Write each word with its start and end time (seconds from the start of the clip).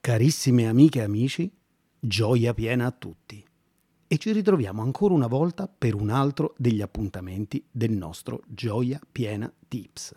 Carissime 0.00 0.66
amiche 0.68 1.00
e 1.00 1.02
amici, 1.02 1.52
gioia 1.98 2.54
piena 2.54 2.86
a 2.86 2.92
tutti. 2.92 3.44
E 4.06 4.16
ci 4.16 4.32
ritroviamo 4.32 4.80
ancora 4.80 5.12
una 5.12 5.26
volta 5.26 5.68
per 5.68 5.94
un 5.94 6.08
altro 6.08 6.54
degli 6.56 6.80
appuntamenti 6.80 7.62
del 7.70 7.90
nostro 7.90 8.42
Gioia 8.46 8.98
Piena 9.10 9.52
Tips. 9.66 10.14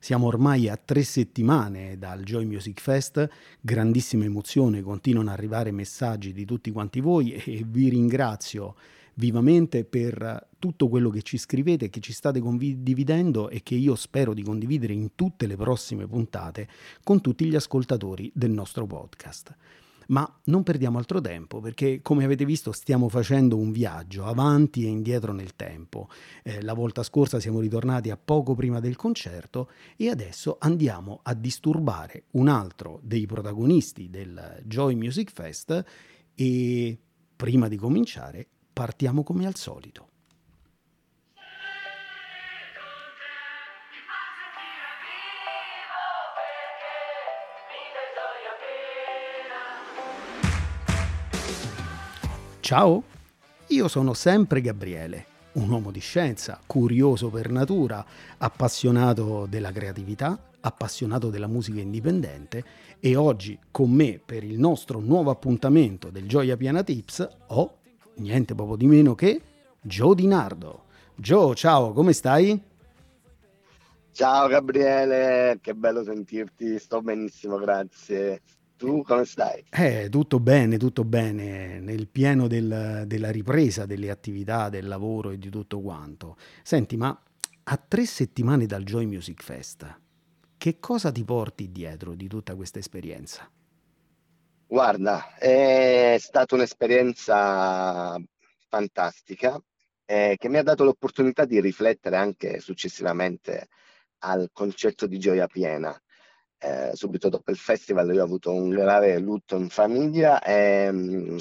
Siamo 0.00 0.26
ormai 0.26 0.68
a 0.68 0.76
tre 0.76 1.02
settimane 1.02 1.98
dal 1.98 2.22
Joy 2.22 2.46
Music 2.46 2.80
Fest, 2.80 3.28
grandissima 3.60 4.24
emozione, 4.24 4.80
continuano 4.80 5.30
ad 5.30 5.36
arrivare 5.36 5.70
messaggi 5.72 6.32
di 6.32 6.44
tutti 6.44 6.72
quanti 6.72 7.00
voi 7.00 7.32
e 7.34 7.64
vi 7.64 7.90
ringrazio 7.90 8.74
vivamente 9.18 9.84
per 9.84 10.48
tutto 10.58 10.88
quello 10.88 11.10
che 11.10 11.22
ci 11.22 11.38
scrivete, 11.38 11.90
che 11.90 12.00
ci 12.00 12.12
state 12.12 12.40
condividendo 12.40 13.48
e 13.48 13.62
che 13.62 13.74
io 13.74 13.94
spero 13.94 14.34
di 14.34 14.42
condividere 14.42 14.92
in 14.92 15.14
tutte 15.14 15.46
le 15.46 15.56
prossime 15.56 16.06
puntate 16.06 16.68
con 17.02 17.20
tutti 17.20 17.44
gli 17.44 17.54
ascoltatori 17.54 18.30
del 18.34 18.50
nostro 18.50 18.86
podcast. 18.86 19.54
Ma 20.08 20.40
non 20.44 20.62
perdiamo 20.62 20.96
altro 20.96 21.20
tempo 21.20 21.60
perché, 21.60 22.00
come 22.00 22.24
avete 22.24 22.46
visto, 22.46 22.72
stiamo 22.72 23.10
facendo 23.10 23.58
un 23.58 23.72
viaggio 23.72 24.24
avanti 24.24 24.84
e 24.84 24.88
indietro 24.88 25.34
nel 25.34 25.54
tempo. 25.54 26.08
Eh, 26.42 26.62
la 26.62 26.72
volta 26.72 27.02
scorsa 27.02 27.38
siamo 27.40 27.60
ritornati 27.60 28.08
a 28.08 28.16
poco 28.16 28.54
prima 28.54 28.80
del 28.80 28.96
concerto 28.96 29.70
e 29.96 30.08
adesso 30.08 30.56
andiamo 30.60 31.20
a 31.22 31.34
disturbare 31.34 32.24
un 32.32 32.48
altro 32.48 33.00
dei 33.02 33.26
protagonisti 33.26 34.08
del 34.08 34.62
Joy 34.64 34.94
Music 34.94 35.30
Fest 35.30 35.84
e 36.34 36.98
prima 37.36 37.68
di 37.68 37.76
cominciare 37.76 38.46
partiamo 38.78 39.24
come 39.24 39.44
al 39.44 39.56
solito. 39.56 40.06
Ciao, 52.60 53.02
io 53.66 53.88
sono 53.88 54.14
sempre 54.14 54.60
Gabriele, 54.60 55.26
un 55.54 55.70
uomo 55.70 55.90
di 55.90 55.98
scienza, 55.98 56.60
curioso 56.64 57.30
per 57.30 57.50
natura, 57.50 58.06
appassionato 58.36 59.46
della 59.46 59.72
creatività, 59.72 60.40
appassionato 60.60 61.30
della 61.30 61.48
musica 61.48 61.80
indipendente 61.80 62.64
e 63.00 63.16
oggi 63.16 63.58
con 63.72 63.90
me 63.90 64.20
per 64.24 64.44
il 64.44 64.60
nostro 64.60 65.00
nuovo 65.00 65.30
appuntamento 65.30 66.10
del 66.10 66.28
Gioia 66.28 66.56
Piana 66.56 66.84
Tips 66.84 67.28
ho 67.48 67.77
niente 68.18 68.54
proprio 68.54 68.76
di 68.76 68.86
meno 68.86 69.14
che 69.14 69.40
Joe 69.80 70.14
Di 70.14 70.26
Nardo. 70.26 70.84
Joe, 71.14 71.54
ciao, 71.54 71.92
come 71.92 72.12
stai? 72.12 72.60
Ciao 74.12 74.48
Gabriele, 74.48 75.58
che 75.60 75.74
bello 75.74 76.02
sentirti, 76.02 76.78
sto 76.78 77.00
benissimo, 77.00 77.56
grazie. 77.56 78.40
Tu 78.76 79.02
come 79.02 79.24
stai? 79.24 79.64
Eh, 79.70 80.08
tutto 80.08 80.38
bene, 80.38 80.76
tutto 80.76 81.04
bene, 81.04 81.80
nel 81.80 82.06
pieno 82.06 82.46
del, 82.46 83.04
della 83.06 83.30
ripresa 83.30 83.86
delle 83.86 84.10
attività, 84.10 84.68
del 84.68 84.86
lavoro 84.86 85.30
e 85.30 85.38
di 85.38 85.50
tutto 85.50 85.80
quanto. 85.80 86.36
Senti, 86.62 86.96
ma 86.96 87.20
a 87.64 87.76
tre 87.76 88.06
settimane 88.06 88.66
dal 88.66 88.84
Joy 88.84 89.06
Music 89.06 89.42
Fest, 89.42 90.00
che 90.56 90.78
cosa 90.78 91.10
ti 91.10 91.24
porti 91.24 91.70
dietro 91.70 92.14
di 92.14 92.28
tutta 92.28 92.54
questa 92.54 92.78
esperienza? 92.78 93.50
Guarda, 94.70 95.34
è 95.38 96.16
stata 96.18 96.54
un'esperienza 96.54 98.18
fantastica 98.68 99.58
eh, 100.04 100.34
che 100.38 100.48
mi 100.50 100.58
ha 100.58 100.62
dato 100.62 100.84
l'opportunità 100.84 101.46
di 101.46 101.58
riflettere 101.58 102.16
anche 102.16 102.60
successivamente 102.60 103.68
al 104.18 104.50
concetto 104.52 105.06
di 105.06 105.18
Gioia 105.18 105.46
Piena. 105.46 105.98
Eh, 106.58 106.90
subito 106.94 107.30
dopo 107.30 107.50
il 107.50 107.56
festival 107.56 108.12
io 108.12 108.20
ho 108.20 108.24
avuto 108.24 108.52
un 108.52 108.68
grave 108.68 109.18
lutto 109.18 109.56
in 109.56 109.70
famiglia 109.70 110.42
e, 110.42 110.90
mm, 110.92 111.38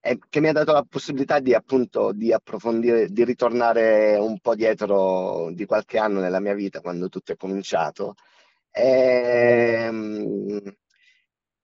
e 0.00 0.18
che 0.28 0.40
mi 0.40 0.48
ha 0.48 0.52
dato 0.52 0.72
la 0.72 0.84
possibilità 0.88 1.38
di 1.38 1.54
appunto 1.54 2.12
di 2.12 2.32
approfondire, 2.32 3.06
di 3.08 3.24
ritornare 3.24 4.16
un 4.16 4.40
po' 4.40 4.54
dietro 4.56 5.50
di 5.52 5.64
qualche 5.64 5.98
anno 5.98 6.18
nella 6.20 6.40
mia 6.40 6.54
vita 6.54 6.80
quando 6.80 7.08
tutto 7.08 7.32
è 7.32 7.36
cominciato. 7.36 8.14
E, 8.70 9.88
mm, 9.92 10.58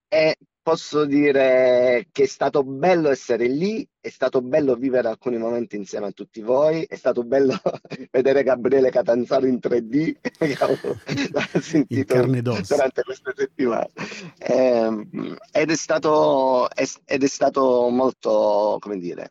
e 0.09 0.35
posso 0.71 1.03
dire 1.03 2.07
che 2.13 2.23
è 2.23 2.27
stato 2.27 2.63
bello 2.63 3.09
essere 3.09 3.45
lì, 3.47 3.85
è 3.99 4.07
stato 4.07 4.41
bello 4.41 4.75
vivere 4.75 5.09
alcuni 5.09 5.37
momenti 5.37 5.75
insieme 5.75 6.07
a 6.07 6.11
tutti 6.11 6.39
voi, 6.39 6.85
è 6.85 6.95
stato 6.95 7.25
bello 7.25 7.59
vedere 8.09 8.41
Gabriele 8.41 8.89
Catanzaro 8.89 9.47
in 9.47 9.59
3D, 9.61 10.15
in 11.89 12.05
carne 12.05 12.41
durante 12.41 13.03
queste 13.03 13.33
settimane. 13.35 13.89
Eh, 14.37 15.07
ed, 15.51 15.71
è 15.71 15.75
stato, 15.75 16.69
ed 16.69 17.21
è 17.21 17.27
stato 17.27 17.89
molto, 17.89 18.77
come 18.79 18.97
dire, 18.97 19.29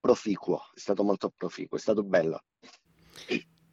proficuo, 0.00 0.62
è 0.74 0.78
stato 0.78 1.04
molto 1.04 1.30
proficuo, 1.36 1.76
è 1.76 1.80
stato 1.80 2.02
bello. 2.02 2.44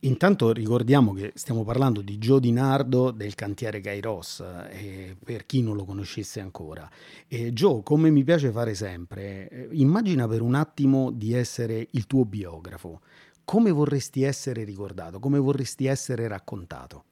Intanto 0.05 0.51
ricordiamo 0.51 1.13
che 1.13 1.31
stiamo 1.33 1.63
parlando 1.63 2.01
di 2.01 2.17
Gio 2.17 2.37
Di 2.37 2.51
Nardo 2.51 3.11
del 3.11 3.35
cantiere 3.35 3.79
Kairos, 3.79 4.43
eh, 4.69 5.15
per 5.23 5.45
chi 5.45 5.61
non 5.61 5.77
lo 5.77 5.85
conoscesse 5.85 6.41
ancora. 6.41 6.89
E 7.25 7.53
Gio, 7.53 7.81
come 7.83 8.09
mi 8.09 8.25
piace 8.25 8.51
fare 8.51 8.73
sempre, 8.73 9.47
eh, 9.47 9.69
immagina 9.71 10.27
per 10.27 10.41
un 10.41 10.55
attimo 10.55 11.09
di 11.09 11.33
essere 11.33 11.87
il 11.91 12.05
tuo 12.05 12.25
biografo. 12.25 12.99
Come 13.45 13.71
vorresti 13.71 14.23
essere 14.23 14.65
ricordato? 14.65 15.19
Come 15.19 15.39
vorresti 15.39 15.85
essere 15.85 16.27
raccontato? 16.27 17.05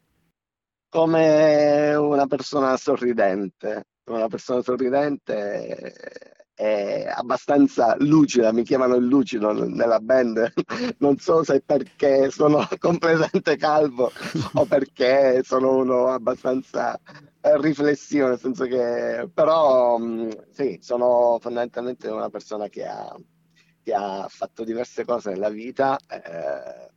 Come 0.90 1.96
una 1.96 2.28
persona 2.28 2.76
sorridente, 2.76 3.86
una 4.10 4.28
persona 4.28 4.62
sorridente 4.62 6.41
è 6.62 7.12
abbastanza 7.12 7.96
lucida, 7.98 8.54
mi 8.54 8.64
chiamano 8.64 8.94
il 8.96 9.06
lucido 9.06 9.52
nella 9.52 10.00
band, 10.00 10.54
non 11.00 11.18
so 11.18 11.44
se 11.44 11.62
perché 11.66 12.30
sono 12.30 12.68
completamente 12.78 13.58
calvo 13.58 14.12
o 14.54 14.66
perché 14.66 15.42
sono 15.44 15.76
uno 15.78 16.10
abbastanza 16.10 17.00
riflessivo, 17.42 18.28
nel 18.28 18.38
senso 18.40 18.66
che 18.66 19.28
però 19.34 19.98
mm, 19.98 20.30
sì, 20.52 20.78
sono 20.82 21.40
fondamentalmente 21.42 22.10
una 22.10 22.30
persona 22.30 22.68
che 22.68 22.86
ha, 22.86 23.12
che 23.82 23.94
ha 23.96 24.28
fatto 24.30 24.64
diverse 24.64 25.04
cose 25.04 25.32
nella 25.32 25.50
vita. 25.50 25.98
Eh, 26.08 26.91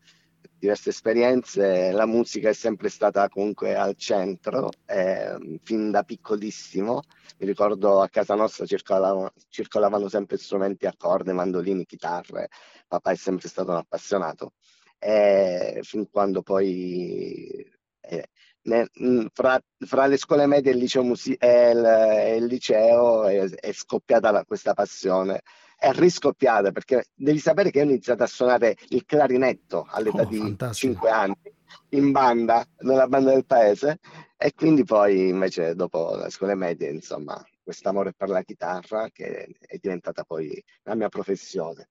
diverse 0.64 0.88
esperienze, 0.88 1.92
la 1.92 2.06
musica 2.06 2.48
è 2.48 2.54
sempre 2.54 2.88
stata 2.88 3.28
comunque 3.28 3.76
al 3.76 3.96
centro, 3.96 4.70
eh, 4.86 5.58
fin 5.62 5.90
da 5.90 6.02
piccolissimo. 6.04 7.02
Mi 7.38 7.46
ricordo 7.46 8.00
a 8.00 8.08
casa 8.08 8.34
nostra 8.34 8.64
circolavano, 8.64 9.32
circolavano 9.50 10.08
sempre 10.08 10.38
strumenti 10.38 10.86
a 10.86 10.94
corde, 10.96 11.34
mandolini, 11.34 11.84
chitarre. 11.84 12.48
Papà 12.88 13.10
è 13.10 13.16
sempre 13.16 13.48
stato 13.48 13.72
un 13.72 13.76
appassionato. 13.76 14.52
E 14.98 15.80
fin 15.82 16.08
quando 16.10 16.40
poi 16.40 17.70
eh, 18.00 18.26
ne, 18.62 18.88
fra, 19.34 19.60
fra, 19.86 20.06
le 20.06 20.16
scuole 20.16 20.46
medie 20.46 20.70
e 20.70 20.74
il 20.74 20.80
liceo, 20.80 21.02
musi- 21.02 21.34
e 21.34 21.70
il, 21.72 22.36
il 22.38 22.44
liceo 22.46 23.24
è, 23.24 23.44
è 23.50 23.72
scoppiata 23.72 24.30
la, 24.30 24.44
questa 24.46 24.72
passione 24.72 25.42
è 25.76 25.92
riscoppiata 25.92 26.72
perché 26.72 27.06
devi 27.14 27.38
sapere 27.38 27.70
che 27.70 27.80
ho 27.80 27.84
iniziato 27.84 28.22
a 28.22 28.26
suonare 28.26 28.76
il 28.88 29.04
clarinetto 29.04 29.86
all'età 29.88 30.22
oh, 30.22 30.26
di 30.26 30.38
fantastico. 30.38 30.92
5 30.92 31.10
anni 31.10 31.52
in 31.90 32.10
banda, 32.12 32.66
nella 32.80 33.06
banda 33.06 33.32
del 33.32 33.46
paese 33.46 33.98
e 34.36 34.52
quindi 34.54 34.84
poi 34.84 35.28
invece 35.28 35.74
dopo 35.74 36.16
le 36.16 36.30
scuole 36.30 36.54
medie 36.54 36.90
insomma 36.90 37.42
quest'amore 37.62 38.12
per 38.12 38.28
la 38.28 38.42
chitarra 38.42 39.08
che 39.10 39.56
è 39.58 39.78
diventata 39.80 40.24
poi 40.24 40.62
la 40.82 40.94
mia 40.94 41.08
professione. 41.08 41.88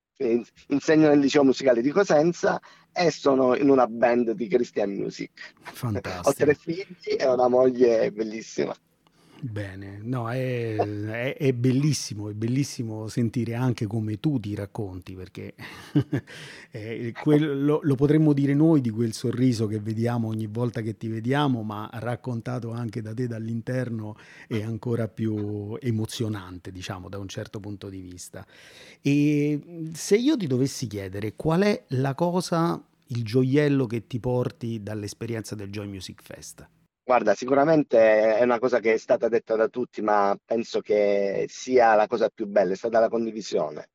insegno 0.68 1.08
nel 1.08 1.20
liceo 1.20 1.44
musicale 1.44 1.82
di 1.82 1.90
Cosenza 1.90 2.62
e 2.92 3.10
sono 3.10 3.56
in 3.56 3.70
una 3.70 3.88
band 3.88 4.32
di 4.32 4.48
Christian 4.48 4.92
Music. 4.92 5.54
Fantastico. 5.64 6.30
Ho 6.30 6.34
tre 6.34 6.54
figli 6.54 7.16
e 7.18 7.28
una 7.28 7.48
moglie 7.48 8.12
bellissima. 8.12 8.76
Bene, 9.46 10.00
no, 10.02 10.31
è, 10.31 10.78
è, 10.78 11.36
è, 11.36 11.51
bellissimo, 11.51 12.30
è 12.30 12.34
bellissimo 12.34 13.10
sentire 13.10 13.56
anche 13.56 13.86
come 13.88 14.18
tu 14.22 14.40
ti 14.40 14.56
racconti, 14.56 15.16
perché 15.16 15.54
eh, 16.72 17.12
quel, 17.22 17.66
lo, 17.66 17.81
lo, 17.84 17.95
potremmo 17.95 18.31
dire 18.31 18.54
noi 18.54 18.80
di 18.80 18.90
quel 18.90 19.12
sorriso 19.12 19.68
che 19.68 19.81
vediamo 19.81 20.30
ogni 20.30 20.48
volta 20.48 20.80
che 20.80 20.95
ti 20.95 21.10
vediamo, 21.10 21.62
ma 21.62 21.90
raccontato 21.92 22.72
anche 22.72 23.01
da 23.01 23.13
te 23.13 23.28
dall'interno 23.28 24.16
è 24.48 24.62
ancora 24.62 25.10
più 25.10 25.78
emozionante, 25.81 26.72
diciamo, 26.72 27.10
da 27.10 27.18
un 27.18 27.28
certo 27.28 27.60
punto 27.60 27.90
di 27.90 28.00
vista. 28.00 28.48
E 29.01 29.90
se 29.92 30.16
io 30.16 30.38
ti 30.38 30.48
dovessi 30.48 30.88
chiedere 30.88 31.34
qual 31.36 31.63
è 31.63 31.84
la 31.90 32.16
cosa, 32.16 32.81
il 33.07 33.24
gioiello 33.25 33.88
che 33.88 34.07
ti 34.07 34.22
porti 34.22 34.81
dall'esperienza 34.81 35.54
del 35.54 35.69
Joy 35.69 35.88
Music 35.90 36.22
Fest? 36.24 36.66
Guarda, 37.06 37.36
sicuramente 37.36 38.38
è 38.38 38.44
una 38.44 38.60
cosa 38.60 38.80
che 38.80 38.94
è 38.94 38.98
stata 38.98 39.28
detta 39.28 39.58
da 39.58 39.68
tutti, 39.68 40.02
ma 40.02 40.38
penso 40.44 40.80
che 40.80 41.46
sia 41.50 41.96
la 41.96 42.08
cosa 42.08 42.30
più 42.30 42.48
bella, 42.48 42.72
è 42.72 42.76
stata 42.78 43.00
la 43.00 43.10
condivisione. 43.10 43.90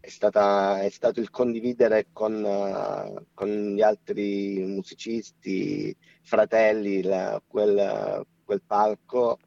È, 0.00 0.08
stata, 0.08 0.80
è 0.80 0.88
stato 0.88 1.20
il 1.20 1.28
condividere 1.28 2.06
con, 2.12 3.26
con, 3.34 3.48
gli 3.74 3.82
altri 3.82 4.62
musicisti, 4.66 5.94
fratelli, 6.22 7.02
la, 7.02 7.42
quel, 7.46 8.26
quel, 8.42 8.62
palco 8.66 9.38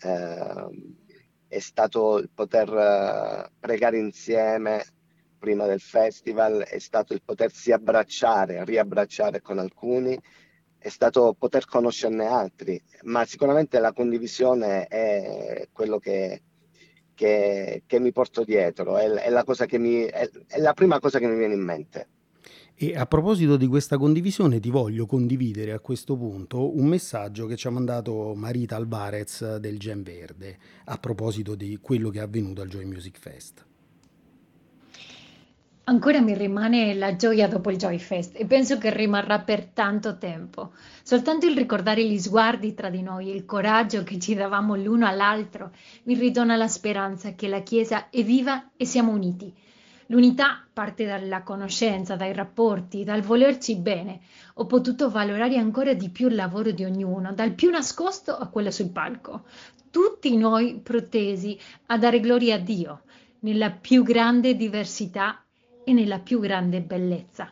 eh, 0.00 0.68
è 1.48 1.58
stato 1.58 2.18
il 2.18 2.30
poter 2.32 2.68
uh, 2.70 3.52
pregare 3.58 3.98
insieme 3.98 4.84
prima 5.38 5.66
del 5.66 5.80
festival, 5.80 6.62
è 6.62 6.78
stato 6.78 7.12
il 7.12 7.22
potersi 7.22 7.72
abbracciare, 7.72 8.64
riabbracciare 8.64 9.40
con 9.42 9.58
alcuni, 9.58 10.18
è 10.86 10.88
stato 10.88 11.34
poter 11.36 11.66
conoscerne 11.66 12.26
altri, 12.26 12.80
ma 13.02 13.24
sicuramente 13.24 13.80
la 13.80 13.92
condivisione 13.92 14.86
è 14.86 15.66
quello 15.72 15.98
che, 15.98 16.42
che, 17.12 17.82
che 17.84 17.98
mi 17.98 18.12
porto 18.12 18.44
dietro, 18.44 18.96
è, 18.96 19.08
è, 19.08 19.30
la 19.30 19.44
mi, 19.78 20.02
è, 20.04 20.30
è 20.46 20.60
la 20.60 20.74
prima 20.74 21.00
cosa 21.00 21.18
che 21.18 21.26
mi 21.26 21.36
viene 21.36 21.54
in 21.54 21.60
mente. 21.60 22.08
E 22.76 22.94
a 22.94 23.04
proposito 23.06 23.56
di 23.56 23.66
questa 23.66 23.98
condivisione, 23.98 24.60
ti 24.60 24.70
voglio 24.70 25.06
condividere 25.06 25.72
a 25.72 25.80
questo 25.80 26.16
punto 26.16 26.76
un 26.78 26.86
messaggio 26.86 27.46
che 27.46 27.56
ci 27.56 27.66
ha 27.66 27.70
mandato 27.70 28.34
Marita 28.36 28.76
Alvarez 28.76 29.56
del 29.56 29.80
Gen 29.80 30.04
Verde 30.04 30.56
a 30.84 30.98
proposito 30.98 31.56
di 31.56 31.78
quello 31.80 32.10
che 32.10 32.20
è 32.20 32.22
avvenuto 32.22 32.60
al 32.60 32.68
Joy 32.68 32.84
Music 32.84 33.18
Fest. 33.18 33.66
Ancora 35.88 36.20
mi 36.20 36.34
rimane 36.34 36.94
la 36.94 37.14
gioia 37.14 37.46
dopo 37.46 37.70
il 37.70 37.76
Joy 37.76 37.98
Fest 37.98 38.34
e 38.36 38.44
penso 38.44 38.76
che 38.76 38.92
rimarrà 38.92 39.38
per 39.38 39.66
tanto 39.66 40.18
tempo. 40.18 40.72
Soltanto 41.02 41.46
il 41.46 41.56
ricordare 41.56 42.04
gli 42.04 42.18
sguardi 42.18 42.74
tra 42.74 42.90
di 42.90 43.02
noi 43.02 43.30
e 43.30 43.34
il 43.36 43.44
coraggio 43.44 44.02
che 44.02 44.18
ci 44.18 44.34
davamo 44.34 44.74
l'uno 44.74 45.06
all'altro 45.06 45.70
mi 46.04 46.14
ridona 46.14 46.56
la 46.56 46.66
speranza 46.66 47.34
che 47.34 47.46
la 47.46 47.60
Chiesa 47.62 48.10
è 48.10 48.24
viva 48.24 48.70
e 48.76 48.84
siamo 48.84 49.12
uniti 49.12 49.54
L'unità 50.08 50.64
parte 50.72 51.04
dalla 51.04 51.42
conoscenza, 51.42 52.14
dai 52.14 52.32
rapporti, 52.32 53.02
dal 53.02 53.22
volerci 53.22 53.76
bene. 53.76 54.20
Ho 54.54 54.66
potuto 54.66 55.10
valorare 55.10 55.56
ancora 55.56 55.94
di 55.94 56.10
più 56.10 56.28
il 56.28 56.36
lavoro 56.36 56.70
di 56.70 56.84
ognuno, 56.84 57.32
dal 57.32 57.52
più 57.52 57.70
nascosto 57.70 58.36
a 58.36 58.46
quello 58.46 58.70
sul 58.70 58.90
palco. 58.90 59.44
Tutti 59.90 60.36
noi 60.36 60.78
protesi 60.80 61.58
a 61.86 61.98
dare 61.98 62.20
gloria 62.20 62.54
a 62.54 62.58
Dio, 62.58 63.02
nella 63.40 63.70
più 63.70 64.04
grande 64.04 64.54
diversità 64.54 65.40
e 65.88 65.92
nella 65.92 66.18
più 66.18 66.40
grande 66.40 66.80
bellezza. 66.80 67.48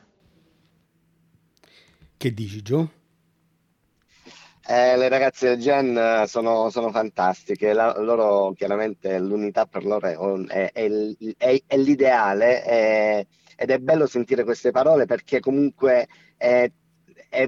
Che 2.16 2.34
dici, 2.34 2.62
Gio? 2.62 2.90
Eh, 4.66 4.96
le 4.96 5.08
ragazze 5.08 5.50
del 5.50 5.58
Gen 5.60 5.96
eh, 5.96 6.26
sono, 6.26 6.68
sono 6.68 6.90
fantastiche, 6.90 7.72
La, 7.72 7.96
loro 8.00 8.52
chiaramente 8.56 9.20
l'unità 9.20 9.66
per 9.66 9.84
loro 9.84 10.08
è, 10.08 10.72
è, 10.72 10.90
è, 11.36 11.62
è 11.64 11.76
l'ideale 11.76 13.26
ed 13.56 13.70
è 13.70 13.78
bello 13.78 14.06
sentire 14.06 14.42
queste 14.42 14.72
parole 14.72 15.06
perché 15.06 15.38
comunque 15.38 16.08
è, 16.36 16.68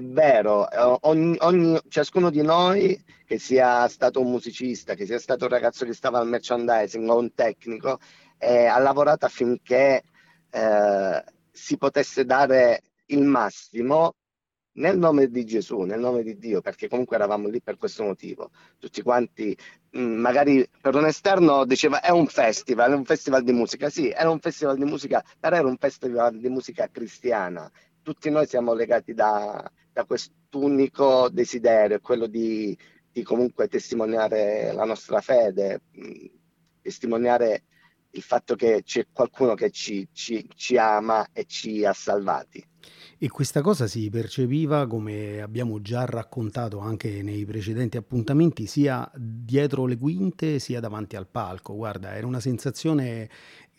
vero, 0.01 0.67
ogni, 1.07 1.35
ogni, 1.41 1.77
ciascuno 1.89 2.29
di 2.29 2.43
noi, 2.43 3.03
che 3.25 3.39
sia 3.39 3.89
stato 3.89 4.21
un 4.21 4.31
musicista, 4.31 4.93
che 4.93 5.05
sia 5.05 5.19
stato 5.19 5.45
un 5.45 5.51
ragazzo 5.51 5.83
che 5.83 5.93
stava 5.93 6.19
al 6.19 6.29
merchandising 6.29 7.09
o 7.09 7.17
un 7.17 7.33
tecnico, 7.33 7.99
ha 8.39 8.79
lavorato 8.79 9.25
affinché 9.25 10.03
eh, 10.49 11.23
si 11.51 11.77
potesse 11.77 12.25
dare 12.25 12.81
il 13.07 13.23
massimo 13.23 14.15
nel 14.77 14.97
nome 14.97 15.27
di 15.29 15.45
Gesù, 15.45 15.81
nel 15.81 15.99
nome 15.99 16.23
di 16.23 16.37
Dio, 16.37 16.61
perché 16.61 16.87
comunque 16.87 17.15
eravamo 17.15 17.47
lì 17.47 17.61
per 17.61 17.77
questo 17.77 18.03
motivo. 18.03 18.51
Tutti 18.77 19.01
quanti, 19.01 19.55
mm, 19.97 20.19
magari 20.19 20.67
per 20.81 20.95
un 20.95 21.05
esterno 21.05 21.65
diceva 21.65 22.01
è 22.01 22.09
un 22.11 22.27
festival, 22.27 22.91
è 22.91 22.95
un 22.95 23.05
festival 23.05 23.43
di 23.43 23.51
musica. 23.53 23.89
Sì, 23.89 24.09
era 24.09 24.29
un 24.29 24.39
festival 24.39 24.77
di 24.77 24.85
musica, 24.85 25.23
però 25.39 25.57
era 25.57 25.67
un 25.67 25.77
festival 25.77 26.37
di 26.37 26.49
musica 26.49 26.87
cristiana. 26.89 27.69
Tutti 28.01 28.29
noi 28.29 28.45
siamo 28.47 28.73
legati 28.73 29.13
da, 29.13 29.69
da 29.91 30.05
quest'unico 30.05 31.29
desiderio, 31.29 31.99
quello 31.99 32.27
di, 32.27 32.77
di, 33.11 33.23
comunque 33.23 33.67
testimoniare 33.67 34.71
la 34.73 34.85
nostra 34.85 35.21
fede, 35.21 35.81
mm, 35.97 36.25
testimoniare 36.81 37.63
il 38.17 38.23
fatto 38.23 38.55
che 38.55 38.81
c'è 38.83 39.07
qualcuno 39.11 39.53
che 39.53 39.69
ci, 39.71 40.07
ci, 40.11 40.47
ci 40.55 40.77
ama 40.77 41.27
e 41.31 41.45
ci 41.45 41.85
ha 41.85 41.93
salvati. 41.93 42.63
E 43.19 43.29
questa 43.29 43.61
cosa 43.61 43.87
si 43.87 44.09
percepiva, 44.09 44.85
come 44.85 45.41
abbiamo 45.41 45.81
già 45.81 46.05
raccontato 46.05 46.79
anche 46.79 47.23
nei 47.23 47.45
precedenti 47.45 47.97
appuntamenti, 47.97 48.67
sia 48.67 49.09
dietro 49.15 49.85
le 49.85 49.97
quinte 49.97 50.59
sia 50.59 50.79
davanti 50.79 51.15
al 51.15 51.27
palco. 51.27 51.75
Guarda, 51.75 52.15
era 52.15 52.27
una 52.27 52.39
sensazione 52.39 53.29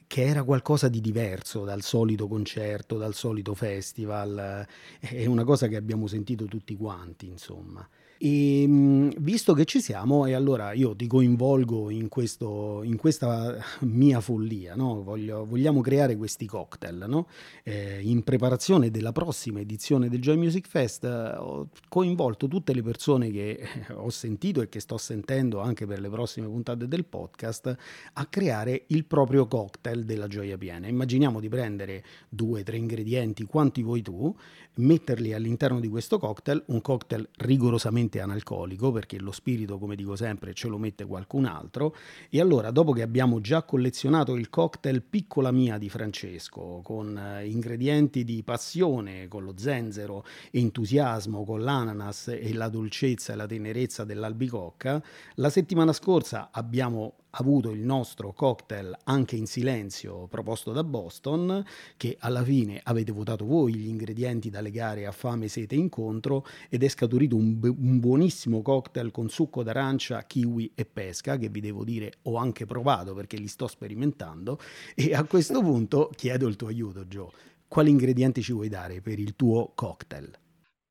che 0.08 0.24
era 0.24 0.42
qualcosa 0.42 0.88
di 0.88 1.00
diverso 1.00 1.64
dal 1.64 1.82
solito 1.82 2.26
concerto, 2.26 2.96
dal 2.96 3.14
solito 3.14 3.54
festival. 3.54 4.66
È 4.98 5.26
una 5.26 5.44
cosa 5.44 5.68
che 5.68 5.76
abbiamo 5.76 6.06
sentito 6.06 6.46
tutti 6.46 6.74
quanti, 6.76 7.26
insomma. 7.26 7.86
E 8.18 8.62
ehm, 8.62 9.12
visto 9.18 9.54
che 9.54 9.64
ci 9.64 9.80
siamo, 9.80 10.26
e 10.26 10.32
allora 10.32 10.72
io 10.72 10.94
ti 10.94 11.06
coinvolgo 11.06 11.88
in, 11.90 12.08
questo, 12.08 12.82
in 12.82 12.96
questa 12.96 13.56
mia 13.80 14.20
follia, 14.20 14.74
no? 14.74 15.02
Voglio, 15.02 15.44
vogliamo 15.44 15.80
creare 15.80 16.16
questi 16.16 16.46
cocktail. 16.46 17.04
No? 17.06 17.28
Eh, 17.62 18.00
in 18.02 18.24
preparazione 18.24 18.90
della 18.90 19.12
prossima 19.12 19.60
edizione 19.60 20.08
del 20.08 20.20
Joy 20.20 20.36
Music 20.36 20.66
Fest 20.66 21.04
eh, 21.04 21.36
ho 21.36 21.68
coinvolto 21.88 22.48
tutte 22.48 22.74
le 22.74 22.82
persone 22.82 23.30
che 23.30 23.50
eh, 23.50 23.92
ho 23.92 24.10
sentito 24.10 24.60
e 24.60 24.68
che 24.68 24.80
sto 24.80 24.98
sentendo 24.98 25.60
anche 25.60 25.86
per 25.86 26.00
le 26.00 26.08
prossime 26.08 26.48
puntate 26.48 26.88
del 26.88 27.04
podcast 27.04 27.76
a 28.14 28.26
creare 28.26 28.84
il 28.88 29.04
proprio 29.04 29.46
cocktail 29.46 30.04
della 30.04 30.26
gioia 30.26 30.58
piena. 30.58 30.88
Immaginiamo 30.88 31.38
di 31.38 31.48
prendere 31.48 32.04
due, 32.28 32.64
tre 32.64 32.76
ingredienti, 32.76 33.44
quanti 33.44 33.82
vuoi 33.82 34.02
tu, 34.02 34.34
metterli 34.74 35.32
all'interno 35.32 35.78
di 35.78 35.88
questo 35.88 36.18
cocktail, 36.18 36.64
un 36.66 36.80
cocktail 36.80 37.28
rigorosamente 37.36 38.07
analcolico, 38.16 38.90
perché 38.90 39.18
lo 39.18 39.32
spirito, 39.32 39.78
come 39.78 39.94
dico 39.94 40.16
sempre, 40.16 40.54
ce 40.54 40.68
lo 40.68 40.78
mette 40.78 41.04
qualcun 41.04 41.44
altro. 41.44 41.94
E 42.30 42.40
allora, 42.40 42.70
dopo 42.70 42.92
che 42.92 43.02
abbiamo 43.02 43.40
già 43.40 43.62
collezionato 43.62 44.34
il 44.34 44.48
cocktail 44.48 45.02
Piccola 45.02 45.52
Mia 45.52 45.76
di 45.76 45.90
Francesco, 45.90 46.80
con 46.82 47.16
eh, 47.18 47.46
ingredienti 47.46 48.24
di 48.24 48.42
passione, 48.42 49.28
con 49.28 49.44
lo 49.44 49.52
zenzero, 49.56 50.24
entusiasmo, 50.50 51.44
con 51.44 51.60
l'ananas 51.62 52.28
e 52.28 52.54
la 52.54 52.68
dolcezza 52.68 53.34
e 53.34 53.36
la 53.36 53.46
tenerezza 53.46 54.04
dell'albicocca, 54.04 55.02
la 55.34 55.50
settimana 55.50 55.92
scorsa 55.92 56.48
abbiamo 56.50 57.14
avuto 57.30 57.70
il 57.70 57.80
nostro 57.80 58.32
cocktail 58.32 58.96
anche 59.04 59.36
in 59.36 59.46
silenzio 59.46 60.26
proposto 60.26 60.72
da 60.72 60.84
Boston, 60.84 61.64
che 61.96 62.16
alla 62.20 62.42
fine 62.42 62.80
avete 62.82 63.12
votato 63.12 63.44
voi 63.44 63.74
gli 63.74 63.88
ingredienti 63.88 64.50
da 64.50 64.60
legare 64.60 65.06
a 65.06 65.12
fame, 65.12 65.48
sete 65.48 65.74
e 65.74 65.78
incontro 65.78 66.44
ed 66.68 66.82
è 66.82 66.88
scaturito 66.88 67.36
un, 67.36 67.58
un 67.62 67.98
buonissimo 68.00 68.62
cocktail 68.62 69.10
con 69.10 69.28
succo 69.28 69.62
d'arancia, 69.62 70.22
kiwi 70.22 70.72
e 70.74 70.84
pesca 70.84 71.36
che 71.36 71.48
vi 71.48 71.60
devo 71.60 71.84
dire 71.84 72.14
ho 72.22 72.36
anche 72.36 72.66
provato 72.66 73.14
perché 73.14 73.36
li 73.36 73.48
sto 73.48 73.66
sperimentando 73.66 74.58
e 74.94 75.14
a 75.14 75.24
questo 75.24 75.60
punto 75.60 76.10
chiedo 76.14 76.46
il 76.46 76.56
tuo 76.56 76.68
aiuto 76.68 77.04
Joe. 77.04 77.30
Quali 77.68 77.90
ingredienti 77.90 78.42
ci 78.42 78.52
vuoi 78.52 78.68
dare 78.68 79.00
per 79.02 79.18
il 79.18 79.36
tuo 79.36 79.72
cocktail? 79.74 80.30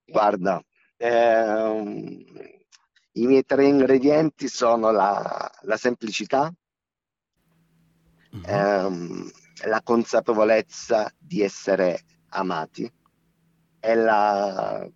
Guarda, 0.06 0.64
ehm, 0.98 1.77
i 3.22 3.26
miei 3.26 3.46
tre 3.46 3.66
ingredienti 3.66 4.48
sono 4.48 4.92
la, 4.92 5.52
la 5.62 5.78
semplicità, 5.78 6.54
mm-hmm. 8.36 8.44
ehm, 8.46 9.32
la 9.66 9.82
consapevolezza 9.84 11.12
di 11.18 11.42
essere 11.42 12.02
amati 12.30 12.92
e 13.80 13.96
la, 13.96 14.88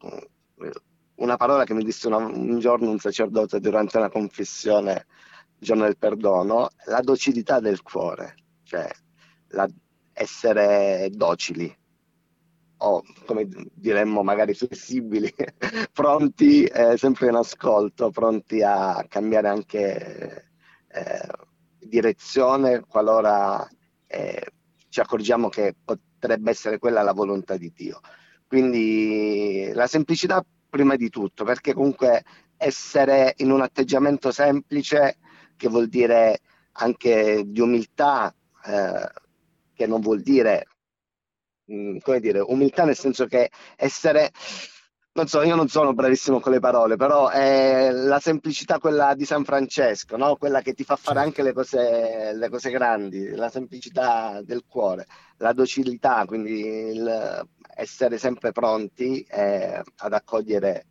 una 1.15 1.37
parola 1.37 1.63
che 1.63 1.73
mi 1.73 1.83
disse 1.83 2.07
una, 2.07 2.17
un 2.17 2.59
giorno 2.59 2.89
un 2.89 2.99
sacerdote 2.99 3.59
durante 3.59 3.97
una 3.97 4.09
confessione, 4.09 5.05
il 5.57 5.67
giorno 5.67 5.83
del 5.83 5.97
perdono, 5.97 6.69
la 6.85 7.01
docilità 7.01 7.59
del 7.59 7.81
cuore, 7.81 8.35
cioè 8.63 8.89
la, 9.49 9.67
essere 10.13 11.09
docili 11.11 11.75
o 12.83 13.03
come 13.25 13.47
diremmo 13.73 14.23
magari 14.23 14.53
flessibili, 14.53 15.33
pronti 15.93 16.63
eh, 16.65 16.97
sempre 16.97 17.27
in 17.27 17.35
ascolto, 17.35 18.09
pronti 18.09 18.61
a 18.63 19.05
cambiare 19.07 19.47
anche 19.50 20.51
eh, 20.88 21.27
direzione 21.79 22.81
qualora 22.81 23.67
eh, 24.07 24.45
ci 24.89 25.00
accorgiamo 25.00 25.50
che 25.50 25.75
potrebbe 25.83 26.50
essere 26.50 26.79
quella 26.79 27.01
la 27.01 27.13
volontà 27.13 27.55
di 27.55 27.71
Dio. 27.73 28.01
Quindi 28.47 29.71
la 29.73 29.88
semplicità 29.88 30.43
prima 30.69 30.95
di 30.95 31.09
tutto, 31.09 31.43
perché 31.43 31.73
comunque 31.73 32.23
essere 32.57 33.33
in 33.38 33.51
un 33.51 33.61
atteggiamento 33.61 34.31
semplice, 34.31 35.17
che 35.55 35.69
vuol 35.69 35.88
dire 35.88 36.39
anche 36.73 37.43
di 37.45 37.59
umiltà, 37.59 38.33
eh, 38.65 39.11
che 39.73 39.88
non 39.88 40.01
vuol 40.01 40.21
dire 40.21 40.65
Mm, 41.71 41.97
come 42.01 42.19
dire, 42.19 42.39
umiltà 42.39 42.83
nel 42.83 42.97
senso 42.97 43.25
che 43.25 43.49
essere, 43.75 44.31
non 45.13 45.27
so, 45.27 45.41
io 45.41 45.55
non 45.55 45.67
sono 45.67 45.93
bravissimo 45.93 46.39
con 46.39 46.51
le 46.51 46.59
parole, 46.59 46.95
però 46.95 47.29
è 47.29 47.91
la 47.91 48.19
semplicità 48.19 48.79
quella 48.79 49.13
di 49.15 49.25
San 49.25 49.43
Francesco, 49.43 50.17
no? 50.17 50.35
quella 50.35 50.61
che 50.61 50.73
ti 50.73 50.83
fa 50.83 50.95
fare 50.95 51.19
certo. 51.19 51.27
anche 51.27 51.43
le 51.43 51.53
cose, 51.53 52.33
le 52.33 52.49
cose 52.49 52.69
grandi, 52.71 53.29
la 53.29 53.49
semplicità 53.49 54.41
del 54.43 54.63
cuore, 54.67 55.05
la 55.37 55.53
docilità, 55.53 56.25
quindi 56.25 56.59
il 56.59 57.47
essere 57.81 58.17
sempre 58.17 58.51
pronti 58.51 59.21
eh, 59.21 59.81
ad 59.97 60.13
accogliere 60.13 60.85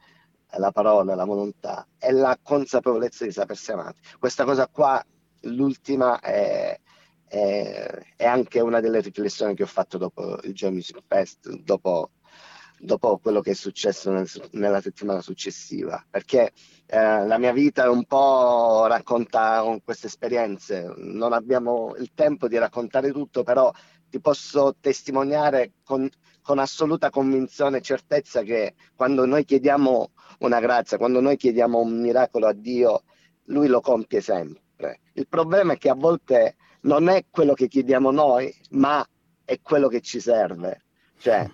la 0.56 0.72
parola, 0.72 1.14
la 1.14 1.25
volontà 1.25 1.87
e 1.99 2.10
la 2.10 2.37
consapevolezza 2.42 3.25
di 3.25 3.30
sapersi 3.30 3.70
amati. 3.70 4.00
Questa 4.18 4.44
cosa 4.44 4.66
qua, 4.66 5.02
l'ultima, 5.42 6.18
è, 6.18 6.78
è, 7.30 7.87
è, 8.16 8.26
anche 8.26 8.58
una 8.58 8.80
delle 8.80 9.00
riflessioni 9.00 9.54
che 9.54 9.62
ho 9.62 9.66
fatto 9.66 9.99
dopo 9.99 10.40
il 10.42 10.54
Music 10.72 10.99
Fest, 11.06 11.49
dopo, 11.62 12.10
dopo 12.80 13.18
quello 13.18 13.40
che 13.40 13.52
è 13.52 13.54
successo 13.54 14.10
nel, 14.10 14.28
nella 14.52 14.80
settimana 14.80 15.20
successiva, 15.20 16.04
perché 16.10 16.50
eh, 16.87 17.26
la 17.26 17.38
mia 17.38 17.52
vita 17.52 17.84
è 17.84 17.88
un 17.88 18.04
po' 18.04 18.87
racconta 18.87 19.64
queste 19.84 20.08
esperienze, 20.08 20.92
non 20.96 21.32
abbiamo 21.32 21.94
il 21.99 22.10
tempo 22.14 22.49
di 22.49 22.58
raccontare 22.58 23.12
tutto, 23.12 23.44
però 23.44 23.70
ti 24.08 24.20
posso 24.20 24.75
testimoniare 24.80 25.75
con, 25.84 26.08
con 26.42 26.58
assoluta 26.58 27.10
convinzione 27.10 27.76
e 27.78 27.82
certezza 27.82 28.42
che 28.42 28.75
quando 28.96 29.25
noi 29.25 29.44
chiediamo 29.44 30.10
una 30.40 30.58
grazia, 30.58 30.99
quando 30.99 31.20
noi 31.20 31.37
chiediamo 31.37 31.78
un 31.78 32.00
miracolo 32.00 32.49
a 32.49 32.52
Dio, 32.52 33.04
Lui 33.44 33.68
lo 33.68 33.80
compie 33.80 34.20
sempre. 34.20 35.00
Il 35.12 35.28
problema 35.28 35.75
è 35.75 35.78
che 35.78 35.90
a 35.90 35.94
volte 35.94 36.56
non 36.82 37.08
è 37.08 37.25
quello 37.30 37.54
che 37.54 37.68
chiediamo 37.68 38.10
noi, 38.10 38.54
ma 38.70 39.06
è 39.44 39.60
quello 39.62 39.88
che 39.88 40.00
ci 40.00 40.20
serve. 40.20 40.84
Cioè, 41.18 41.49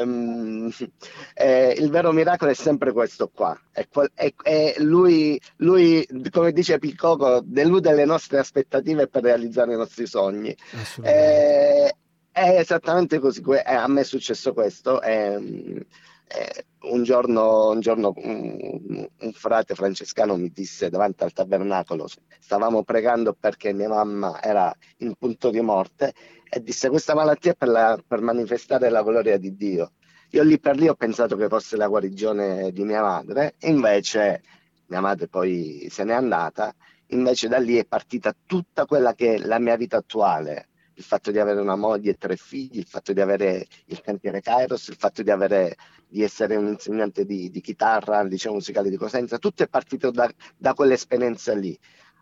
um, 0.00 0.70
eh, 1.34 1.74
il 1.78 1.90
vero 1.90 2.12
miracolo 2.12 2.50
è 2.50 2.54
sempre 2.54 2.92
questo 2.92 3.28
qua. 3.28 3.58
È, 3.70 3.86
è, 4.14 4.32
è 4.42 4.74
lui, 4.78 5.40
lui, 5.56 6.06
come 6.30 6.52
dice 6.52 6.78
Piccoco, 6.78 7.40
delude 7.44 7.94
le 7.94 8.04
nostre 8.04 8.38
aspettative 8.38 9.08
per 9.08 9.22
realizzare 9.22 9.74
i 9.74 9.76
nostri 9.76 10.06
sogni. 10.06 10.54
Eh, 11.02 11.94
è 12.32 12.58
esattamente 12.58 13.18
così, 13.18 13.42
eh, 13.42 13.62
a 13.74 13.86
me 13.88 14.00
è 14.00 14.04
successo 14.04 14.52
questo. 14.54 15.02
Eh, 15.02 15.86
eh, 16.34 16.64
un 16.90 17.02
giorno, 17.02 17.70
un, 17.70 17.80
giorno 17.80 18.12
un, 18.16 19.06
un, 19.18 19.32
frate 19.32 19.74
francescano 19.74 20.36
mi 20.36 20.50
disse 20.50 20.88
davanti 20.88 21.24
al 21.24 21.32
tabernacolo, 21.32 22.08
stavamo 22.38 22.82
pregando 22.82 23.36
perché 23.38 23.72
mia 23.72 23.88
mamma 23.88 24.42
era 24.42 24.74
in 24.98 25.14
punto 25.14 25.50
di 25.50 25.60
morte 25.60 26.14
e 26.48 26.62
disse 26.62 26.88
questa 26.88 27.14
malattia 27.14 27.52
è 27.52 27.54
per, 27.54 27.68
la, 27.68 27.98
per 28.06 28.20
manifestare 28.20 28.88
la 28.88 29.02
gloria 29.02 29.36
di 29.36 29.54
Dio. 29.54 29.92
Io 30.30 30.42
lì 30.42 30.58
per 30.58 30.76
lì 30.76 30.88
ho 30.88 30.94
pensato 30.94 31.36
che 31.36 31.48
fosse 31.48 31.76
la 31.76 31.88
guarigione 31.88 32.72
di 32.72 32.84
mia 32.84 33.02
madre, 33.02 33.54
invece 33.60 34.42
mia 34.86 35.00
madre 35.00 35.28
poi 35.28 35.86
se 35.90 36.04
n'è 36.04 36.14
andata, 36.14 36.74
invece 37.08 37.48
da 37.48 37.58
lì 37.58 37.76
è 37.76 37.84
partita 37.84 38.34
tutta 38.46 38.86
quella 38.86 39.14
che 39.14 39.34
è 39.34 39.38
la 39.38 39.58
mia 39.58 39.76
vita 39.76 39.98
attuale, 39.98 40.68
il 40.94 41.04
fatto 41.04 41.30
di 41.30 41.38
avere 41.38 41.60
una 41.60 41.76
moglie 41.76 42.10
e 42.10 42.16
tre 42.16 42.36
figli, 42.36 42.78
il 42.78 42.86
fatto 42.86 43.12
di 43.12 43.20
avere 43.20 43.66
il 43.86 44.00
cantiere 44.00 44.40
Kairos, 44.40 44.88
il 44.88 44.96
fatto 44.96 45.22
di, 45.22 45.30
avere, 45.30 45.76
di 46.06 46.22
essere 46.22 46.56
un 46.56 46.68
insegnante 46.68 47.24
di, 47.24 47.50
di, 47.50 47.60
chitarra 47.60 48.18
al 48.18 48.28
liceo 48.28 48.52
musicale 48.52 48.90
di 48.90 48.96
Cosenza, 48.96 49.38
tutto 49.38 49.62
è 49.62 49.68
partito 49.68 50.10
da, 50.10 50.30
da 50.56 50.74
quell'esperienza 50.74 51.54
lì. 51.54 51.78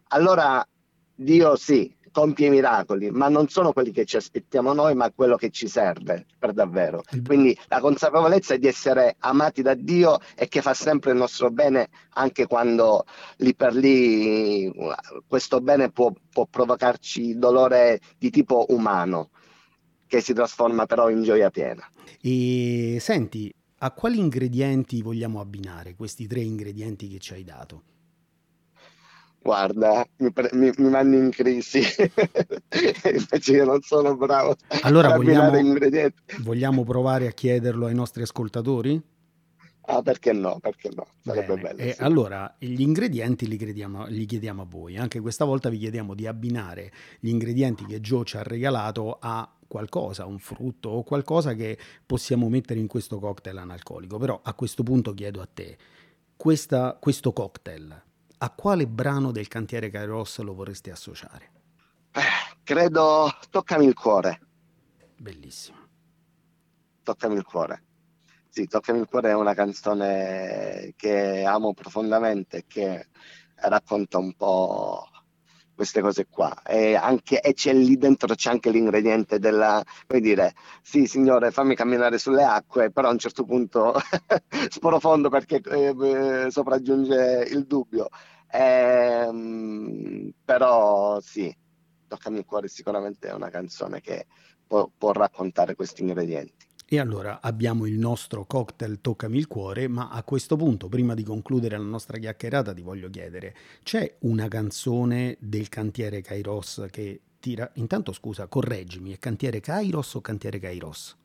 Allora 0.09 0.67
Dio 1.15 1.57
sì, 1.57 1.95
compie 2.13 2.47
i 2.47 2.51
miracoli, 2.51 3.11
ma 3.11 3.29
non 3.29 3.49
sono 3.49 3.73
quelli 3.73 3.91
che 3.91 4.05
ci 4.05 4.17
aspettiamo 4.17 4.73
noi, 4.73 4.95
ma 4.95 5.11
quello 5.11 5.37
che 5.37 5.51
ci 5.51 5.69
serve 5.69 6.27
per 6.39 6.53
davvero. 6.53 7.03
Quindi 7.25 7.57
la 7.69 7.81
consapevolezza 7.81 8.57
di 8.57 8.67
essere 8.67 9.17
amati 9.21 9.63
da 9.63 9.75
Dio 9.75 10.19
e 10.35 10.49
che 10.49 10.63
fa 10.63 10.75
sempre 10.75 11.13
il 11.13 11.17
nostro 11.17 11.51
bene, 11.51 11.89
anche 12.15 12.47
quando 12.47 13.05
lì 13.37 13.55
per 13.55 13.75
lì 13.75 14.73
questo 15.27 15.61
bene 15.61 15.91
può, 15.91 16.13
può 16.33 16.47
provocarci 16.47 17.39
dolore 17.39 18.01
di 18.19 18.31
tipo 18.31 18.67
umano, 18.69 19.31
che 20.07 20.21
si 20.21 20.33
trasforma 20.33 20.87
però 20.87 21.09
in 21.11 21.23
gioia 21.23 21.51
piena. 21.51 21.89
E 22.21 22.99
senti, 23.01 23.53
a 23.79 23.93
quali 23.93 24.19
ingredienti 24.19 25.01
vogliamo 25.01 25.41
abbinare 25.41 25.95
questi 25.95 26.27
tre 26.27 26.41
ingredienti 26.41 27.09
che 27.09 27.19
ci 27.19 27.33
hai 27.33 27.45
dato? 27.45 27.83
Guarda, 29.43 30.07
mi, 30.19 30.33
pre- 30.33 30.51
mi, 30.53 30.71
mi 30.77 30.91
mandi 30.91 31.17
in 31.17 31.31
crisi, 31.31 31.81
invece 33.11 33.53
io 33.53 33.65
non 33.65 33.81
sono 33.81 34.15
bravo 34.15 34.55
allora, 34.83 35.17
vogliamo, 35.17 35.51
vogliamo 36.41 36.85
provare 36.85 37.27
a 37.27 37.31
chiederlo 37.31 37.87
ai 37.87 37.95
nostri 37.95 38.23
ascoltatori? 38.23 39.01
Ah, 39.83 40.03
perché 40.03 40.33
no? 40.33 40.59
Perché 40.61 40.91
no? 40.95 41.07
Sarebbe 41.25 41.55
Bene. 41.55 41.63
bello. 41.63 41.79
E 41.81 41.93
sì. 41.95 42.03
allora 42.03 42.55
gli 42.59 42.81
ingredienti 42.81 43.49
li, 43.49 43.57
crediamo, 43.57 44.07
li, 44.07 44.25
chiediamo 44.25 44.63
a 44.63 44.67
voi. 44.69 44.97
Anche 44.97 45.21
questa 45.21 45.45
volta 45.45 45.69
vi 45.69 45.79
chiediamo 45.79 46.15
di 46.15 46.27
abbinare 46.27 46.93
gli 47.19 47.29
ingredienti 47.29 47.85
che 47.87 48.01
Joe 48.01 48.25
ci 48.25 48.37
ha 48.37 48.43
regalato 48.43 49.17
a 49.21 49.51
qualcosa, 49.67 50.27
un 50.27 50.39
frutto 50.39 50.91
o 50.91 51.03
qualcosa 51.03 51.55
che 51.55 51.79
possiamo 52.05 52.49
mettere 52.49 52.79
in 52.79 52.87
questo 52.87 53.19
cocktail 53.19 53.57
analcolico. 53.57 54.19
Però 54.19 54.39
a 54.43 54.55
questo 54.55 54.83
punto 54.83 55.13
chiedo 55.13 55.41
a 55.41 55.49
te, 55.53 55.77
questa, 56.37 56.97
questo 57.01 57.33
cocktail 57.33 58.03
a 58.43 58.51
quale 58.51 58.87
brano 58.87 59.33
del 59.33 59.49
cantiere 59.49 59.91
Kairos 59.91 60.39
lo 60.41 60.55
vorresti 60.55 60.91
associare? 60.91 61.51
Eh, 62.13 62.57
credo 62.63 63.31
Toccami 63.51 63.85
il 63.85 63.95
cuore. 63.95 64.41
Bellissimo. 65.17 65.79
Toccami 67.03 67.35
il 67.35 67.45
cuore. 67.45 67.85
Sì, 68.49 68.67
Toccami 68.67 69.01
il 69.01 69.07
cuore 69.07 69.31
è 69.31 69.35
una 69.35 69.53
canzone 69.53 70.95
che 70.97 71.45
amo 71.45 71.75
profondamente, 71.75 72.65
che 72.67 73.09
racconta 73.57 74.17
un 74.17 74.33
po' 74.35 75.10
queste 75.81 76.03
cose 76.03 76.27
qua. 76.29 76.63
E, 76.63 76.95
anche, 76.95 77.41
e 77.41 77.55
c'è 77.55 77.73
lì 77.73 77.97
dentro 77.97 78.35
c'è 78.35 78.51
anche 78.51 78.69
l'ingrediente 78.69 79.39
della, 79.39 79.83
come 80.07 80.21
dire, 80.21 80.53
sì 80.83 81.07
signore 81.07 81.51
fammi 81.51 81.75
camminare 81.75 82.19
sulle 82.19 82.45
acque, 82.45 82.91
però 82.91 83.09
a 83.09 83.13
un 83.13 83.19
certo 83.19 83.45
punto 83.45 83.95
sprofondo 84.69 85.31
perché 85.31 85.63
eh, 85.65 86.51
sopraggiunge 86.51 87.47
il 87.51 87.65
dubbio. 87.65 88.09
Eh, 88.53 90.35
però 90.45 91.19
sì, 91.21 91.57
Toccami 92.09 92.39
il 92.39 92.45
cuore 92.45 92.69
sicuramente 92.69 93.29
è 93.29 93.33
una 93.33 93.49
canzone 93.49 94.03
che 94.03 94.27
può, 94.67 94.91
può 94.99 95.13
raccontare 95.13 95.75
questi 95.75 96.03
ingredienti. 96.03 96.67
E 96.93 96.99
allora 96.99 97.39
abbiamo 97.41 97.87
il 97.87 97.97
nostro 97.97 98.45
cocktail 98.45 99.01
Toccami 99.01 99.39
il 99.39 99.47
cuore, 99.47 99.87
ma 99.87 100.09
a 100.11 100.25
questo 100.25 100.57
punto, 100.57 100.89
prima 100.89 101.15
di 101.15 101.23
concludere 101.23 101.77
la 101.77 101.85
nostra 101.85 102.19
chiacchierata, 102.19 102.75
ti 102.75 102.83
voglio 102.83 103.09
chiedere, 103.09 103.55
c'è 103.85 104.17
una 104.23 104.49
canzone 104.49 105.37
del 105.39 105.69
cantiere 105.69 106.21
Kairos 106.21 106.89
che 106.91 107.21
tira... 107.39 107.71
Intanto 107.75 108.13
scusa, 108.13 108.49
correggimi, 108.49 109.13
è 109.13 109.21
cantiere 109.21 109.61
Kairos 109.61 110.15
o 110.15 110.21
cantiere 110.21 110.59
Kairos? 110.59 111.17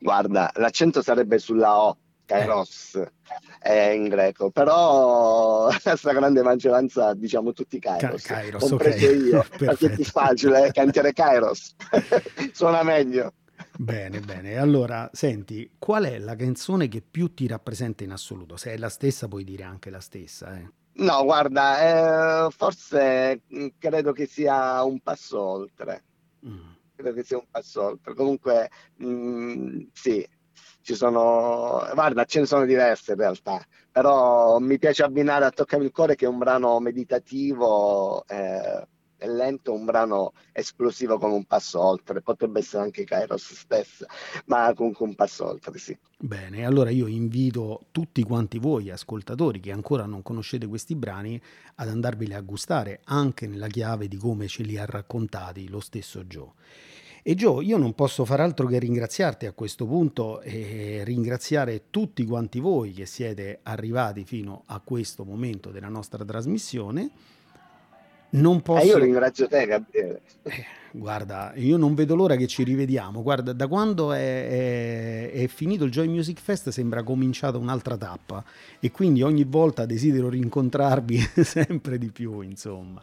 Guarda, 0.00 0.50
l'accento 0.54 1.02
sarebbe 1.02 1.38
sulla 1.38 1.82
O, 1.82 1.98
Kairos 2.24 2.94
eh. 2.94 3.10
è 3.58 3.90
in 3.90 4.08
greco, 4.08 4.50
però 4.50 5.68
la 5.84 5.96
stragrande 5.96 6.40
maggioranza 6.40 7.12
diciamo 7.12 7.52
tutti 7.52 7.78
Kairos, 7.78 8.22
Ka- 8.22 8.36
Kairos 8.36 8.66
compreso 8.66 9.06
okay. 9.08 9.22
io, 9.24 9.44
perché 9.58 9.86
è 9.88 9.94
più 9.94 10.04
facile, 10.04 10.70
cantiere 10.72 11.12
Kairos, 11.12 11.74
suona 12.52 12.82
meglio. 12.82 13.34
Bene, 13.80 14.18
bene. 14.18 14.56
Allora, 14.56 15.08
senti, 15.12 15.70
qual 15.78 16.02
è 16.02 16.18
la 16.18 16.34
canzone 16.34 16.88
che 16.88 17.00
più 17.00 17.32
ti 17.32 17.46
rappresenta 17.46 18.02
in 18.02 18.10
assoluto? 18.10 18.56
Se 18.56 18.72
è 18.72 18.76
la 18.76 18.88
stessa, 18.88 19.28
puoi 19.28 19.44
dire 19.44 19.62
anche 19.62 19.88
la 19.88 20.00
stessa, 20.00 20.58
eh. 20.58 20.68
No, 20.94 21.22
guarda, 21.22 22.46
eh, 22.46 22.50
forse 22.50 23.42
mm, 23.54 23.66
credo 23.78 24.10
che 24.10 24.26
sia 24.26 24.82
un 24.82 24.98
passo 24.98 25.40
oltre. 25.40 26.02
Mm. 26.44 26.70
Credo 26.96 27.12
che 27.12 27.22
sia 27.22 27.36
un 27.36 27.46
passo 27.48 27.84
oltre. 27.84 28.14
Comunque, 28.14 28.68
mh, 28.96 29.06
mm, 29.06 29.80
sì, 29.92 30.28
ci 30.80 30.96
sono, 30.96 31.88
guarda, 31.94 32.24
ce 32.24 32.40
ne 32.40 32.46
sono 32.46 32.64
diverse 32.64 33.12
in 33.12 33.18
realtà, 33.18 33.64
però 33.92 34.58
mi 34.58 34.76
piace 34.78 35.04
abbinare 35.04 35.44
a 35.44 35.50
Toccami 35.50 35.84
il 35.84 35.92
cuore 35.92 36.16
che 36.16 36.24
è 36.24 36.28
un 36.28 36.38
brano 36.38 36.80
meditativo. 36.80 38.26
Eh, 38.26 38.84
è 39.18 39.26
lento, 39.26 39.72
un 39.72 39.84
brano 39.84 40.32
esplosivo 40.52 41.18
come 41.18 41.34
un 41.34 41.44
passo 41.44 41.82
oltre, 41.82 42.22
potrebbe 42.22 42.60
essere 42.60 42.84
anche 42.84 43.04
Kairos 43.04 43.52
stessa, 43.52 44.06
ma 44.46 44.72
comunque 44.74 45.04
un 45.04 45.14
passo 45.14 45.46
oltre, 45.46 45.76
sì. 45.78 45.96
Bene, 46.16 46.64
allora 46.64 46.90
io 46.90 47.08
invito 47.08 47.86
tutti 47.90 48.22
quanti 48.22 48.58
voi 48.58 48.90
ascoltatori 48.90 49.60
che 49.60 49.72
ancora 49.72 50.06
non 50.06 50.22
conoscete 50.22 50.66
questi 50.66 50.94
brani 50.94 51.40
ad 51.74 51.88
andarveli 51.88 52.32
a 52.32 52.40
gustare 52.40 53.00
anche 53.04 53.46
nella 53.46 53.66
chiave 53.66 54.08
di 54.08 54.16
come 54.16 54.46
ce 54.46 54.62
li 54.62 54.78
ha 54.78 54.84
raccontati 54.84 55.68
lo 55.68 55.80
stesso 55.80 56.24
Joe. 56.24 56.52
E 57.22 57.34
Joe, 57.34 57.64
io 57.64 57.76
non 57.76 57.94
posso 57.94 58.24
far 58.24 58.40
altro 58.40 58.66
che 58.68 58.78
ringraziarti 58.78 59.46
a 59.46 59.52
questo 59.52 59.84
punto 59.84 60.40
e 60.40 61.02
ringraziare 61.04 61.90
tutti 61.90 62.24
quanti 62.24 62.60
voi 62.60 62.92
che 62.92 63.04
siete 63.04 63.58
arrivati 63.64 64.24
fino 64.24 64.62
a 64.66 64.80
questo 64.80 65.24
momento 65.24 65.70
della 65.70 65.88
nostra 65.88 66.24
trasmissione 66.24 67.10
non 68.30 68.60
posso... 68.60 68.84
Eh, 68.84 68.86
io 68.88 68.98
ringrazio 68.98 69.46
te, 69.48 69.66
Gabriele. 69.66 70.20
Eh, 70.42 70.64
guarda, 70.92 71.52
io 71.56 71.76
non 71.76 71.94
vedo 71.94 72.14
l'ora 72.14 72.36
che 72.36 72.46
ci 72.46 72.62
rivediamo. 72.62 73.22
Guarda, 73.22 73.52
da 73.52 73.66
quando 73.66 74.12
è, 74.12 74.48
è, 74.48 75.32
è, 75.32 75.46
finito 75.46 75.84
il 75.84 75.90
Joy 75.90 76.08
Music 76.08 76.40
Fest 76.40 76.68
sembra 76.70 77.02
cominciata 77.02 77.58
un'altra 77.58 77.96
tappa 77.96 78.44
e 78.80 78.90
quindi 78.90 79.22
ogni 79.22 79.44
volta 79.44 79.86
desidero 79.86 80.28
rincontrarvi 80.28 81.18
sempre 81.42 81.98
di 81.98 82.10
più, 82.10 82.40
insomma. 82.40 83.02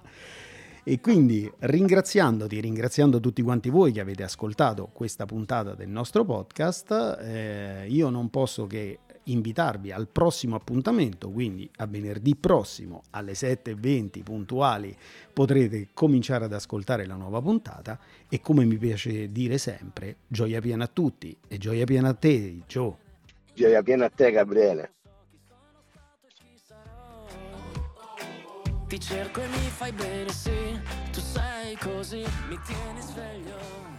E 0.88 1.00
quindi 1.00 1.52
ringraziandoti, 1.58 2.62
ringraziando 2.62 3.20
tutti 3.20 3.42
quanti 3.42 3.70
voi 3.70 3.92
che 3.92 4.02
avete 4.02 4.22
ascoltato 4.22 4.90
questa 4.94 5.26
puntata 5.26 5.74
del 5.74 5.90
nostro 5.90 6.24
podcast, 6.24 7.18
eh, 7.22 7.86
io 7.88 8.10
non 8.12 8.30
posso 8.30 8.68
che 8.68 9.00
invitarvi 9.26 9.92
al 9.92 10.08
prossimo 10.08 10.56
appuntamento, 10.56 11.30
quindi 11.30 11.70
a 11.78 11.88
venerdì 11.88 12.36
prossimo 12.36 13.04
alle 13.12 13.34
7.20 13.34 14.24
puntuali 14.24 14.96
potrete 15.34 15.90
cominciare 15.94 16.46
ad 16.46 16.54
ascoltare 16.54 17.06
la 17.06 17.16
nuova 17.16 17.42
puntata 17.42 18.00
e 18.30 18.40
come 18.42 18.66
mi 18.66 18.78
piace 18.78 19.32
dire 19.32 19.58
sempre, 19.58 20.18
gioia 20.28 20.60
piena 20.60 20.86
a 20.86 20.90
tutti 20.92 21.36
e 21.48 21.58
gioia 21.58 21.86
piena 21.86 22.10
a 22.10 22.14
te, 22.14 22.60
Gio. 22.68 22.98
Gioia 23.54 23.82
piena 23.82 24.06
a 24.06 24.10
te, 24.10 24.32
Gabriele. 24.32 24.92
Ti 28.88 29.00
cerco 29.00 29.42
e 29.42 29.48
mi 29.48 29.70
fai 29.70 29.92
bene, 29.92 30.30
sì, 30.30 30.80
tu 31.12 31.20
sei 31.20 31.76
così, 31.78 32.24
mi 32.48 32.60
tieni 32.66 33.02
sveglio. 33.02 33.95